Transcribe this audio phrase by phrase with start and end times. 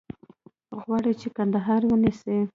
[0.83, 2.37] غواړي چې کندهار ونیسي.